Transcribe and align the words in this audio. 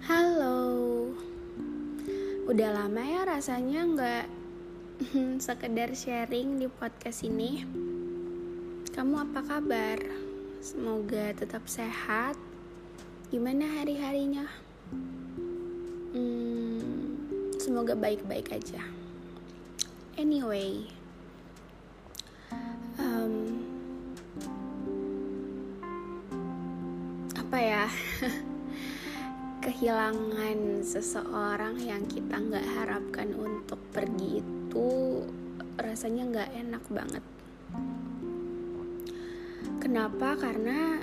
Halo, 0.00 1.12
udah 2.48 2.70
lama 2.72 3.04
ya 3.04 3.28
rasanya 3.28 3.80
nggak 3.84 4.26
sekedar 5.44 5.92
sharing 5.92 6.56
di 6.56 6.72
podcast 6.72 7.20
ini. 7.20 7.68
Kamu 8.96 9.28
apa 9.28 9.44
kabar? 9.44 10.00
Semoga 10.64 11.36
tetap 11.36 11.68
sehat. 11.68 12.40
Gimana 13.28 13.68
hari-harinya? 13.68 14.48
Hmm, 16.16 16.80
semoga 17.60 17.92
baik-baik 17.92 18.56
aja. 18.56 18.80
Anyway, 20.16 20.88
apa 27.50 27.66
ya? 27.66 27.90
kehilangan 29.66 30.86
seseorang 30.86 31.82
yang 31.82 32.06
kita 32.06 32.38
nggak 32.38 32.62
harapkan 32.78 33.34
untuk 33.34 33.82
pergi 33.90 34.38
itu 34.38 35.18
rasanya 35.74 36.30
nggak 36.30 36.50
enak 36.62 36.84
banget. 36.94 37.24
Kenapa? 39.82 40.38
Karena 40.38 41.02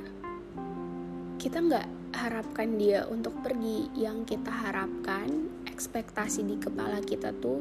kita 1.36 1.60
nggak 1.68 2.16
harapkan 2.16 2.80
dia 2.80 3.04
untuk 3.12 3.36
pergi. 3.44 3.92
Yang 3.92 4.40
kita 4.40 4.72
harapkan, 4.72 5.52
ekspektasi 5.68 6.48
di 6.48 6.56
kepala 6.56 7.04
kita 7.04 7.36
tuh 7.44 7.60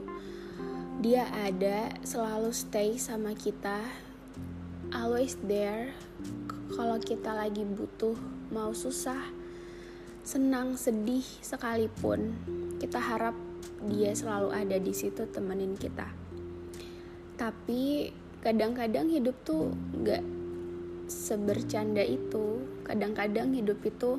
dia 1.03 1.27
ada, 1.35 1.91
selalu 2.07 2.55
stay 2.55 3.03
sama 3.03 3.35
kita, 3.35 3.83
always 4.95 5.35
there. 5.43 5.91
Kalau 6.71 7.03
kita 7.03 7.35
lagi 7.35 7.67
butuh, 7.67 8.36
mau 8.51 8.71
susah, 8.71 9.21
senang, 10.27 10.75
sedih 10.75 11.25
sekalipun, 11.43 12.35
kita 12.83 12.99
harap 12.99 13.35
dia 13.87 14.13
selalu 14.17 14.51
ada 14.51 14.77
di 14.81 14.93
situ 14.95 15.27
temenin 15.31 15.79
kita. 15.79 16.09
Tapi 17.37 18.11
kadang-kadang 18.41 19.11
hidup 19.13 19.37
tuh 19.45 19.71
gak 20.03 20.25
sebercanda 21.07 22.03
itu. 22.03 22.63
Kadang-kadang 22.87 23.55
hidup 23.55 23.83
itu 23.87 24.19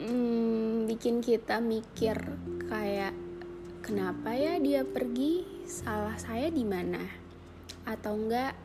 hmm, 0.00 0.86
bikin 0.88 1.20
kita 1.24 1.58
mikir 1.60 2.16
kayak 2.68 3.12
kenapa 3.84 4.32
ya 4.36 4.56
dia 4.60 4.82
pergi? 4.86 5.44
Salah 5.64 6.16
saya 6.20 6.52
di 6.52 6.64
mana? 6.64 7.00
Atau 7.88 8.16
enggak? 8.16 8.56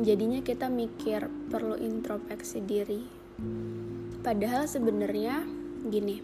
Jadinya 0.00 0.40
kita 0.40 0.72
mikir 0.72 1.28
perlu 1.50 1.76
introspeksi 1.76 2.58
diri 2.64 3.22
Padahal 4.22 4.70
sebenarnya 4.70 5.42
gini, 5.90 6.22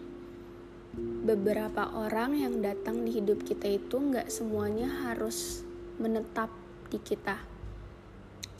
beberapa 1.27 1.91
orang 1.99 2.31
yang 2.31 2.63
datang 2.63 3.03
di 3.03 3.19
hidup 3.19 3.43
kita 3.43 3.67
itu 3.67 3.99
nggak 3.99 4.31
semuanya 4.31 4.87
harus 5.03 5.67
menetap 5.99 6.47
di 6.87 6.95
kita. 6.95 7.35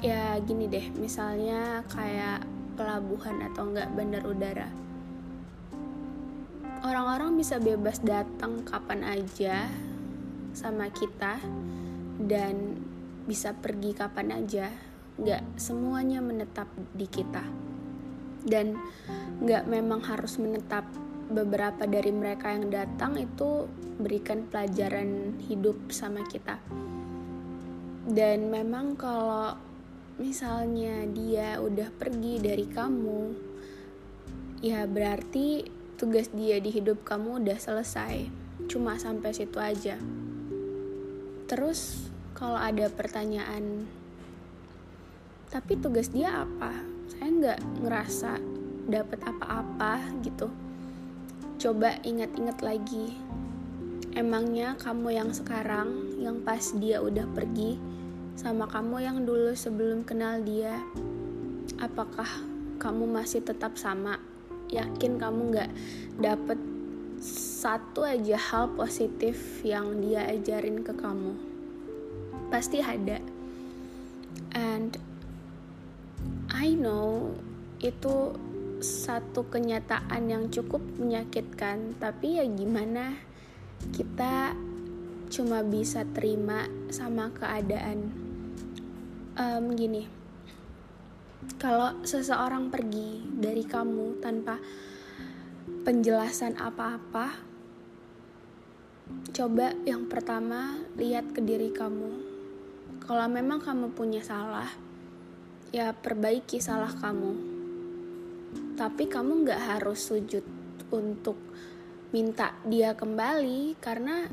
Ya 0.03 0.35
gini 0.43 0.67
deh, 0.67 0.91
misalnya 0.91 1.87
kayak 1.87 2.43
pelabuhan 2.75 3.39
atau 3.47 3.71
nggak 3.71 3.95
bandar 3.95 4.23
udara. 4.27 4.67
Orang-orang 6.83 7.39
bisa 7.39 7.63
bebas 7.63 8.03
datang 8.03 8.67
kapan 8.67 9.07
aja 9.07 9.71
sama 10.51 10.91
kita 10.91 11.39
dan 12.27 12.75
bisa 13.29 13.53
pergi 13.53 13.93
kapan 13.93 14.41
aja. 14.41 14.73
Nggak 15.21 15.61
semuanya 15.61 16.25
menetap 16.25 16.65
di 16.97 17.05
kita. 17.05 17.45
Dan 18.41 18.73
nggak 19.45 19.69
memang 19.69 20.01
harus 20.01 20.41
menetap 20.41 20.89
beberapa 21.29 21.85
dari 21.85 22.09
mereka 22.09 22.49
yang 22.49 22.73
datang 22.73 23.13
itu 23.21 23.69
berikan 24.01 24.49
pelajaran 24.49 25.37
hidup 25.45 25.93
sama 25.93 26.25
kita. 26.25 26.57
Dan 28.09 28.49
memang 28.49 28.97
kalau 28.97 29.53
misalnya 30.17 31.05
dia 31.13 31.61
udah 31.61 31.93
pergi 31.93 32.41
dari 32.41 32.65
kamu 32.65 33.21
ya 34.59 34.83
berarti 34.83 35.63
tugas 35.95 36.27
dia 36.35 36.59
di 36.59 36.73
hidup 36.73 37.05
kamu 37.05 37.45
udah 37.45 37.59
selesai. 37.61 38.25
Cuma 38.65 38.97
sampai 38.97 39.31
situ 39.31 39.61
aja. 39.61 40.01
Terus 41.45 42.08
kalau 42.39 42.55
ada 42.55 42.87
pertanyaan 42.87 43.83
tapi 45.51 45.75
tugas 45.75 46.07
dia 46.07 46.47
apa? 46.47 46.71
Saya 47.11 47.27
nggak 47.35 47.59
ngerasa 47.83 48.31
dapat 48.87 49.19
apa-apa 49.27 50.07
gitu. 50.23 50.47
Coba 51.59 51.99
ingat-ingat 51.99 52.63
lagi 52.63 53.19
emangnya 54.15 54.79
kamu 54.79 55.19
yang 55.19 55.29
sekarang 55.35 56.15
yang 56.15 56.39
pas 56.39 56.63
dia 56.79 57.03
udah 57.03 57.27
pergi 57.35 57.75
sama 58.39 58.71
kamu 58.71 59.03
yang 59.03 59.17
dulu 59.27 59.51
sebelum 59.51 60.07
kenal 60.07 60.39
dia 60.39 60.79
apakah 61.75 62.29
kamu 62.79 63.03
masih 63.03 63.43
tetap 63.43 63.75
sama? 63.75 64.15
Yakin 64.71 65.19
kamu 65.19 65.41
nggak 65.51 65.71
dapet 66.23 66.59
satu 67.59 68.07
aja 68.07 68.39
hal 68.39 68.71
positif 68.79 69.59
yang 69.67 69.99
dia 69.99 70.23
ajarin 70.29 70.87
ke 70.87 70.95
kamu 70.95 71.48
pasti 72.49 72.81
ada 72.81 73.17
and 74.53 74.97
I 76.49 76.75
know 76.75 77.37
itu 77.79 78.35
satu 78.79 79.47
kenyataan 79.47 80.31
yang 80.31 80.43
cukup 80.47 80.79
menyakitkan, 80.99 81.99
tapi 81.99 82.39
ya 82.39 82.45
gimana? 82.47 83.15
Kita 83.91 84.55
cuma 85.29 85.63
bisa 85.63 86.03
terima 86.15 86.67
sama 86.91 87.31
keadaan. 87.31 88.11
Um, 89.39 89.71
gini, 89.75 90.07
kalau 91.59 92.03
seseorang 92.03 92.71
pergi 92.71 93.23
dari 93.39 93.63
kamu 93.63 94.19
tanpa 94.19 94.59
penjelasan 95.87 96.59
apa-apa, 96.59 97.39
coba 99.31 99.75
yang 99.87 100.11
pertama 100.11 100.83
lihat 100.99 101.31
ke 101.31 101.39
diri 101.39 101.71
kamu. 101.71 102.28
Kalau 103.03 103.25
memang 103.25 103.57
kamu 103.61 103.93
punya 103.97 104.21
salah, 104.21 104.69
ya 105.69 105.93
perbaiki 105.93 106.61
salah 106.61 106.93
kamu. 106.93 107.33
Tapi 108.77 109.05
kamu 109.05 109.45
nggak 109.45 109.61
harus 109.75 110.09
sujud 110.09 110.45
untuk 110.89 111.37
minta 112.09 112.57
dia 112.65 112.97
kembali 112.97 113.77
karena 113.77 114.25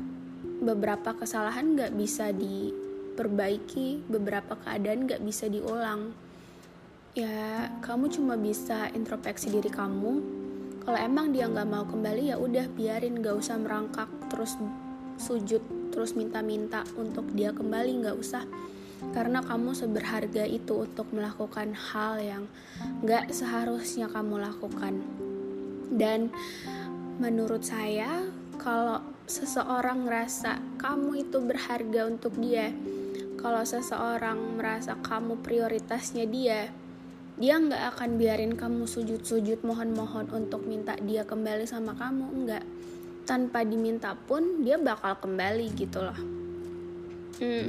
beberapa 0.57 1.13
kesalahan 1.13 1.77
nggak 1.77 1.93
bisa 1.93 2.33
diperbaiki 2.33 4.09
beberapa 4.09 4.57
keadaan 4.57 5.05
nggak 5.05 5.21
bisa 5.21 5.45
diulang. 5.45 6.13
Ya 7.17 7.69
kamu 7.81 8.13
cuma 8.13 8.37
bisa 8.37 8.89
introspeksi 8.93 9.53
diri 9.53 9.69
kamu. 9.69 10.13
Kalau 10.85 10.99
emang 11.01 11.35
dia 11.35 11.49
nggak 11.49 11.69
mau 11.69 11.83
kembali 11.85 12.31
ya 12.33 12.37
udah 12.39 12.65
biarin 12.71 13.19
nggak 13.19 13.35
usah 13.35 13.59
merangkak 13.59 14.07
terus 14.31 14.55
sujud 15.17 15.91
terus 15.93 16.13
minta-minta 16.13 16.85
untuk 16.97 17.25
dia 17.33 17.49
kembali 17.53 18.05
nggak 18.05 18.17
usah 18.17 18.45
karena 19.13 19.45
kamu 19.45 19.77
seberharga 19.77 20.45
itu 20.45 20.85
untuk 20.85 21.09
melakukan 21.13 21.73
hal 21.73 22.17
yang 22.17 22.43
gak 23.05 23.29
seharusnya 23.29 24.09
kamu 24.09 24.41
lakukan. 24.41 24.97
Dan 25.93 26.33
menurut 27.21 27.61
saya, 27.61 28.25
kalau 28.57 29.01
seseorang 29.29 30.01
merasa 30.01 30.57
kamu 30.81 31.29
itu 31.29 31.37
berharga 31.37 32.09
untuk 32.09 32.33
dia, 32.41 32.73
kalau 33.37 33.61
seseorang 33.61 34.57
merasa 34.57 34.97
kamu 34.97 35.39
prioritasnya 35.45 36.25
dia, 36.25 36.73
dia 37.37 37.53
nggak 37.61 37.93
akan 37.93 38.17
biarin 38.17 38.57
kamu 38.57 38.89
sujud-sujud 38.89 39.61
mohon-mohon 39.61 40.33
untuk 40.33 40.65
minta 40.65 40.97
dia 40.97 41.21
kembali 41.21 41.69
sama 41.69 41.93
kamu, 41.93 42.25
enggak. 42.33 42.65
Tanpa 43.27 43.67
diminta 43.67 44.15
pun 44.15 44.63
dia 44.63 44.79
bakal 44.79 45.19
kembali 45.19 45.67
gitu 45.75 45.99
loh. 45.99 46.19
hmm, 47.37 47.67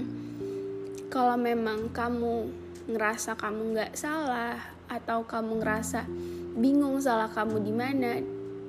kalau 1.11 1.35
memang 1.35 1.91
kamu 1.91 2.49
ngerasa 2.89 3.37
kamu 3.37 3.77
nggak 3.77 3.93
salah 3.99 4.57
atau 4.89 5.27
kamu 5.29 5.61
ngerasa 5.61 6.09
bingung 6.57 6.97
salah 7.05 7.29
kamu 7.29 7.61
di 7.61 7.73
mana 7.77 8.13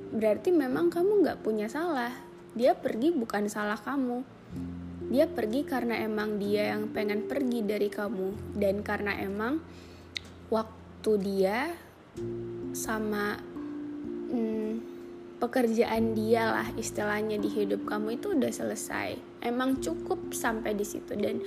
berarti 0.10 0.50
memang 0.52 0.90
kamu 0.90 1.24
nggak 1.24 1.42
punya 1.46 1.70
salah. 1.70 2.12
Dia 2.58 2.74
pergi 2.74 3.14
bukan 3.14 3.46
salah 3.46 3.78
kamu. 3.78 4.26
Dia 5.10 5.26
pergi 5.26 5.66
karena 5.66 6.02
emang 6.02 6.38
dia 6.38 6.74
yang 6.76 6.90
pengen 6.90 7.30
pergi 7.30 7.66
dari 7.66 7.90
kamu. 7.90 8.58
Dan 8.58 8.82
karena 8.82 9.18
emang 9.22 9.62
waktu 10.50 11.12
dia 11.22 11.70
sama 12.74 13.38
hmm, 14.34 14.99
pekerjaan 15.40 16.14
dia 16.14 16.52
lah 16.52 16.68
istilahnya 16.76 17.40
di 17.40 17.48
hidup 17.48 17.88
kamu 17.88 18.20
itu 18.20 18.36
udah 18.36 18.52
selesai. 18.52 19.16
Emang 19.40 19.80
cukup 19.80 20.36
sampai 20.36 20.76
di 20.76 20.84
situ. 20.84 21.16
Dan 21.16 21.40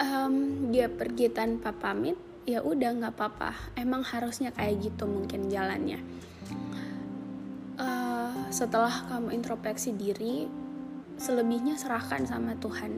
um, 0.00 0.34
dia 0.72 0.88
pergi 0.88 1.28
tanpa 1.28 1.76
pamit 1.76 2.16
ya 2.48 2.64
udah 2.64 2.90
nggak 2.96 3.14
apa-apa. 3.14 3.76
Emang 3.76 4.00
harusnya 4.02 4.50
kayak 4.56 4.88
gitu 4.88 5.04
mungkin 5.04 5.52
jalannya. 5.52 6.00
Uh, 7.76 8.48
setelah 8.48 9.04
kamu 9.12 9.36
introspeksi 9.36 9.92
diri 9.92 10.48
selebihnya 11.20 11.76
serahkan 11.76 12.24
sama 12.24 12.56
Tuhan. 12.56 12.92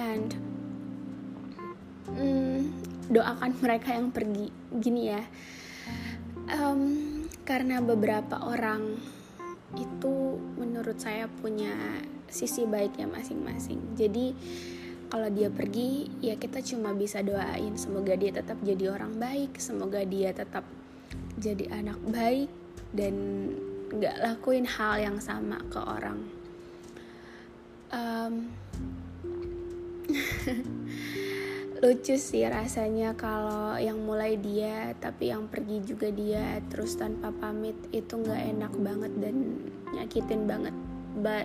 And 0.00 0.32
um, 2.16 2.72
doakan 3.12 3.60
mereka 3.60 3.92
yang 3.92 4.08
pergi. 4.08 4.48
Gini 4.72 5.12
ya 5.12 5.20
um, 6.50 6.82
karena 7.44 7.80
beberapa 7.80 8.40
orang 8.40 8.98
itu 9.74 10.38
menurut 10.56 11.00
saya 11.00 11.26
punya 11.26 11.74
sisi 12.30 12.66
baiknya 12.66 13.06
masing-masing. 13.06 13.94
Jadi 13.94 14.34
kalau 15.10 15.30
dia 15.30 15.46
pergi 15.46 16.10
ya 16.18 16.34
kita 16.34 16.58
cuma 16.64 16.90
bisa 16.90 17.22
doain 17.22 17.78
semoga 17.78 18.18
dia 18.18 18.34
tetap 18.34 18.58
jadi 18.66 18.90
orang 18.90 19.14
baik 19.14 19.62
semoga 19.62 20.02
dia 20.02 20.34
tetap 20.34 20.66
jadi 21.38 21.70
anak 21.70 22.02
baik 22.10 22.50
dan 22.90 23.14
nggak 23.94 24.18
lakuin 24.18 24.66
hal 24.66 24.98
yang 24.98 25.18
sama 25.22 25.62
ke 25.70 25.78
orang. 25.78 26.18
Um, 27.94 28.50
lucu 31.84 32.16
sih 32.16 32.48
rasanya 32.48 33.12
kalau 33.12 33.76
yang 33.76 34.00
mulai 34.08 34.40
dia 34.40 34.96
tapi 34.96 35.28
yang 35.28 35.52
pergi 35.52 35.84
juga 35.84 36.08
dia 36.08 36.56
terus 36.72 36.96
tanpa 36.96 37.28
pamit 37.28 37.76
itu 37.92 38.16
nggak 38.16 38.40
enak 38.56 38.72
banget 38.80 39.12
dan 39.20 39.36
nyakitin 39.92 40.48
banget. 40.48 40.72
But 41.20 41.44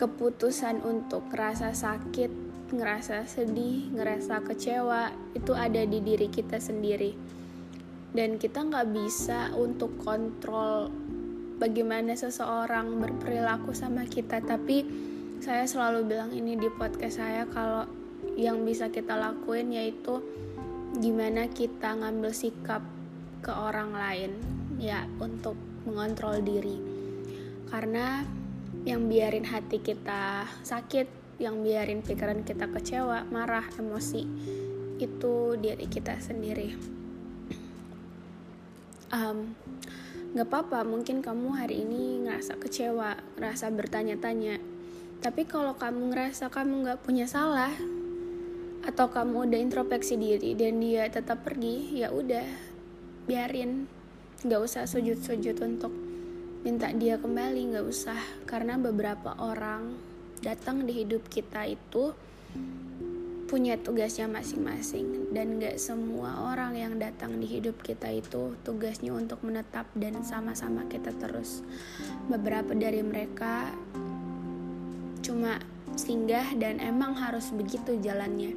keputusan 0.00 0.80
untuk 0.80 1.28
rasa 1.28 1.76
sakit 1.76 2.32
ngerasa 2.72 3.28
sedih, 3.28 3.92
ngerasa 3.92 4.40
kecewa 4.48 5.12
itu 5.36 5.52
ada 5.52 5.84
di 5.84 6.00
diri 6.00 6.32
kita 6.32 6.56
sendiri. 6.56 7.12
Dan 8.16 8.40
kita 8.40 8.64
nggak 8.64 8.96
bisa 8.96 9.52
untuk 9.52 10.00
kontrol 10.00 10.88
bagaimana 11.60 12.16
seseorang 12.16 12.96
berperilaku 12.96 13.76
sama 13.76 14.08
kita. 14.08 14.40
Tapi 14.40 14.88
saya 15.44 15.68
selalu 15.68 16.08
bilang 16.08 16.32
ini 16.32 16.56
di 16.56 16.72
podcast 16.72 17.20
saya 17.20 17.44
kalau 17.44 18.03
yang 18.34 18.66
bisa 18.66 18.90
kita 18.90 19.14
lakuin 19.14 19.70
yaitu 19.70 20.22
gimana 20.98 21.50
kita 21.50 21.94
ngambil 21.94 22.30
sikap 22.34 22.82
ke 23.42 23.50
orang 23.50 23.94
lain 23.94 24.32
ya 24.78 25.06
untuk 25.22 25.58
mengontrol 25.86 26.42
diri 26.42 26.78
karena 27.70 28.22
yang 28.84 29.08
biarin 29.08 29.48
hati 29.48 29.80
kita 29.80 30.44
sakit 30.62 31.24
yang 31.42 31.66
biarin 31.66 32.04
pikiran 32.04 32.46
kita 32.46 32.70
kecewa, 32.70 33.26
marah, 33.30 33.66
emosi 33.80 34.22
itu 35.02 35.34
diri 35.58 35.86
kita 35.90 36.22
sendiri. 36.22 36.78
Um, 39.10 39.54
gak 40.34 40.46
apa-apa, 40.50 40.86
mungkin 40.86 41.22
kamu 41.22 41.54
hari 41.54 41.82
ini 41.82 42.22
ngerasa 42.26 42.58
kecewa, 42.58 43.18
ngerasa 43.38 43.70
bertanya-tanya. 43.74 44.58
Tapi 45.22 45.42
kalau 45.46 45.74
kamu 45.74 46.14
ngerasa 46.14 46.50
kamu 46.50 46.86
gak 46.86 47.02
punya 47.02 47.26
salah, 47.26 47.74
atau 48.84 49.08
kamu 49.08 49.48
udah 49.48 49.60
introspeksi 49.60 50.20
diri 50.20 50.52
dan 50.52 50.76
dia 50.76 51.08
tetap 51.08 51.40
pergi, 51.40 52.04
ya 52.04 52.12
udah 52.12 52.44
biarin, 53.24 53.88
gak 54.44 54.60
usah 54.60 54.84
sujud-sujud 54.84 55.56
untuk 55.64 55.92
minta 56.60 56.92
dia 56.92 57.16
kembali, 57.16 57.80
gak 57.80 57.86
usah. 57.88 58.20
Karena 58.44 58.76
beberapa 58.76 59.32
orang 59.40 59.96
datang 60.44 60.84
di 60.84 61.00
hidup 61.00 61.24
kita 61.32 61.64
itu 61.64 62.12
punya 63.48 63.80
tugasnya 63.80 64.28
masing-masing. 64.28 65.32
Dan 65.32 65.56
gak 65.56 65.80
semua 65.80 66.52
orang 66.52 66.76
yang 66.76 67.00
datang 67.00 67.40
di 67.40 67.48
hidup 67.48 67.80
kita 67.80 68.12
itu 68.12 68.52
tugasnya 68.68 69.16
untuk 69.16 69.40
menetap 69.40 69.88
dan 69.96 70.20
sama-sama 70.20 70.84
kita 70.92 71.12
terus. 71.16 71.64
Beberapa 72.28 72.76
dari 72.76 73.00
mereka 73.00 73.72
cuma 75.24 75.56
singgah 75.98 76.54
dan 76.58 76.82
emang 76.82 77.14
harus 77.14 77.50
begitu 77.54 77.98
jalannya 77.98 78.54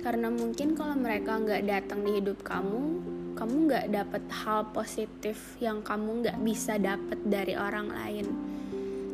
karena 0.00 0.32
mungkin 0.32 0.72
kalau 0.72 0.96
mereka 0.96 1.36
nggak 1.36 1.66
datang 1.68 2.02
di 2.02 2.20
hidup 2.20 2.40
kamu 2.40 3.00
kamu 3.36 3.54
nggak 3.68 3.86
dapet 3.92 4.22
hal 4.44 4.68
positif 4.72 5.56
yang 5.60 5.80
kamu 5.80 6.24
nggak 6.24 6.38
bisa 6.44 6.76
dapet 6.76 7.18
dari 7.24 7.56
orang 7.56 7.88
lain 7.88 8.26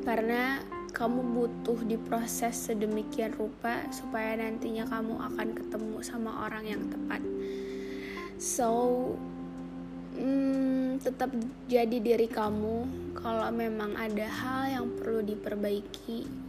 karena 0.07 0.63
kamu 0.97 1.21
butuh 1.21 1.77
diproses 1.85 2.57
sedemikian 2.57 3.37
rupa 3.37 3.85
supaya 3.93 4.33
nantinya 4.41 4.89
kamu 4.89 5.21
akan 5.29 5.49
ketemu 5.53 5.97
sama 6.01 6.49
orang 6.49 6.65
yang 6.65 6.83
tepat. 6.89 7.21
So, 8.41 9.13
hmm, 10.17 10.97
tetap 11.05 11.37
jadi 11.69 12.01
diri 12.01 12.33
kamu. 12.33 12.89
Kalau 13.13 13.53
memang 13.53 13.93
ada 13.93 14.25
hal 14.25 14.63
yang 14.73 14.87
perlu 14.97 15.21
diperbaiki 15.21 16.46